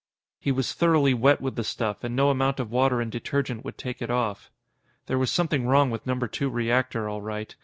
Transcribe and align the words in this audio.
He 0.39 0.51
was 0.51 0.73
thoroughly 0.73 1.13
wet 1.13 1.41
with 1.41 1.55
the 1.55 1.63
stuff 1.63 2.03
and 2.03 2.15
no 2.15 2.31
amount 2.31 2.59
of 2.59 2.71
water 2.71 3.01
and 3.01 3.11
detergent 3.11 3.63
would 3.63 3.77
take 3.77 4.01
it 4.01 4.09
off. 4.09 4.49
There 5.05 5.19
was 5.19 5.29
something 5.29 5.67
wrong 5.67 5.91
with 5.91 6.07
Number 6.07 6.27
Two 6.27 6.49
Reactor, 6.49 7.07
all 7.07 7.21
right. 7.21 7.55